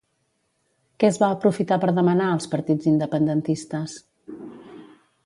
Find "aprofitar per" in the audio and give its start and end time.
1.35-1.91